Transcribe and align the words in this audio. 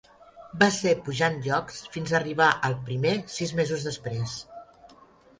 Va 0.61 0.67
ser 0.75 0.93
pujant 1.09 1.35
llocs 1.47 1.75
fins 1.95 2.13
a 2.13 2.17
arribar 2.19 2.47
al 2.69 2.77
primer 2.87 3.11
sis 3.35 3.53
mesos 3.61 3.85
després. 3.89 4.33